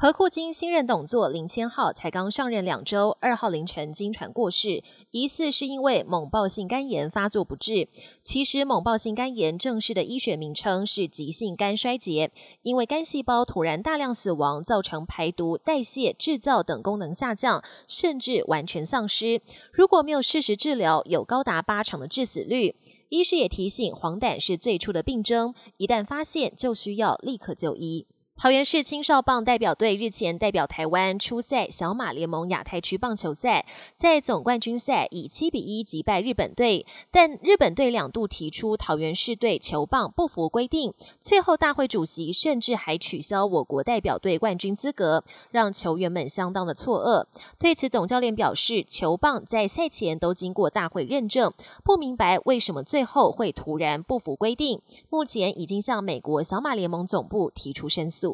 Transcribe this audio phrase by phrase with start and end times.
[0.00, 7.88] 何库金新任董座林千浩才刚上任两周，二号凌晨经传过世，疑似是因为猛暴性肝炎发作不治。
[8.22, 12.30] 其实，猛暴性肝炎正式的医学名称是急性肝衰竭，
[12.62, 19.40] 因为肝细胞突然大量死亡，造成排毒、代谢、制造等功能下降，甚至完全丧失。
[19.72, 22.76] 如果没有适时治疗，有高达八成的致死率。
[23.08, 28.06] 医师也提醒，黄疸是最初的病征，一旦发现就需要立刻就医。
[28.40, 33.66] 桃园市青少棒代表队日前代表台湾出赛小马联盟亚太区棒球赛，
[33.96, 47.26] 在总冠军赛以七比一击败日本队，但日本队两度提出桃园市队球棒不符规定，最后大会主席甚至还取消我国代表队冠军资格，让球员们相当的错愕。
[47.58, 54.80] 对此，总教练表示，球棒在赛前都经过大会认证，不明白为什么最后会突然不符规定。
[55.10, 58.27] 目前已经向美国小马联盟总部提出申诉。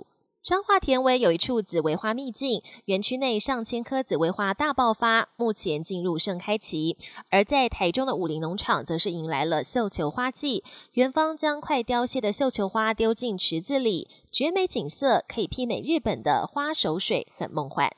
[0.44, 6.98] 彰化田尾有一处紫薇花秘境，园区内上千棵紫薇花大爆发，目前进入盛开期。
[7.30, 17.90] 而在台中的武林农场，则是迎来了绣球花季，园方将快凋谢的绣球花丢进池子里，绝美景色可以媲美日本的花熟水，很梦幻。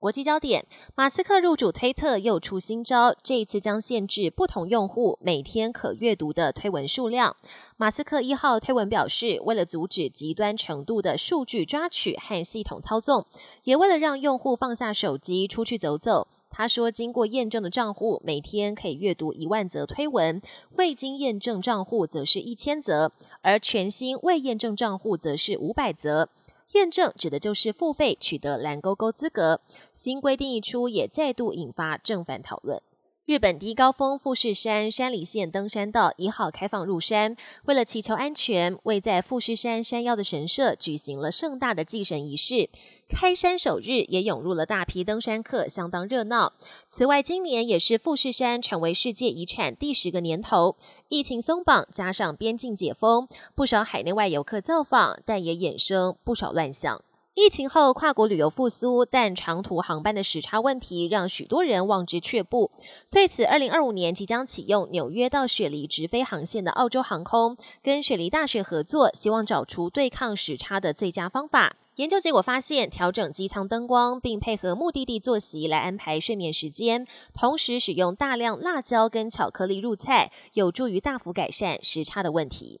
[0.00, 7.36] 国际焦点：马斯克入主推特又出新招，这一次将限制不同用户每天可阅读的推文数量。
[7.76, 13.26] 马斯克一号推文表示，为了阻止极端程度的数据抓取和系统操纵，
[13.64, 16.26] 也为了让用户放下手机出去走走。
[16.48, 20.40] 他说，经过验证的账户每天可以阅读一万则推文，
[20.76, 23.12] 未经验证账户则是一千则，
[23.42, 26.30] 而全新未验证账户则是五百则。
[26.72, 29.60] 验证指的就是付费取得蓝勾勾资格。
[29.92, 32.82] 新规定一出，也再度引发正反讨论。
[33.30, 42.70] 日本低高峰富士山山梨县登山道一号开放入山，为了祈求安全，为在富士山山腰的神社举行了盛大的祭神仪式。
[43.08, 46.54] 开山首日也涌入了大批登山客，相当热闹。
[46.88, 50.74] 此外，今年也是富士山成为世界遗产第十个年头，
[51.08, 57.00] 疫情松绑，加上边境解封，不少海内外游客造访，但也衍生不少乱象。
[57.34, 62.72] 疫情后，跨国旅游复苏，但长途航班的时差问题让许多人望之却步。
[63.08, 71.76] 对此，二零二五年即将启用纽约到雪梨直飞航线的澳洲航空，跟雪梨大学合作，希望找出对抗时差的最佳方法。
[71.94, 82.80] 研究结果发现，调整机舱灯光，并配合目的地坐席来安排睡眠时间，同时使用大量辣椒跟巧克力入菜，有助于大幅改善时差的问题。